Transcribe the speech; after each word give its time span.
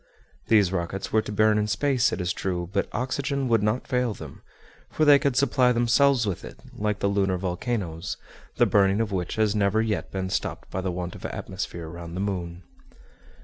These 0.47 0.71
rockets 0.71 1.13
were 1.13 1.21
to 1.21 1.31
burn 1.31 1.59
in 1.59 1.67
space, 1.67 2.11
it 2.11 2.19
is 2.19 2.33
true; 2.33 2.67
but 2.73 2.89
oxygen 2.91 3.47
would 3.47 3.61
not 3.61 3.85
fail 3.87 4.15
them, 4.15 4.41
for 4.89 5.05
they 5.05 5.19
could 5.19 5.35
supply 5.35 5.71
themselves 5.71 6.25
with 6.25 6.43
it, 6.43 6.57
like 6.73 6.97
the 7.01 7.07
lunar 7.07 7.37
volcanoes, 7.37 8.17
the 8.55 8.65
burning 8.65 8.99
of 8.99 9.11
which 9.11 9.35
has 9.35 9.55
never 9.55 9.79
yet 9.79 10.11
been 10.11 10.31
stopped 10.31 10.71
by 10.71 10.81
the 10.81 10.89
want 10.91 11.13
of 11.13 11.23
atmosphere 11.27 11.87
round 11.87 12.15
the 12.17 12.19
moon. 12.19 12.63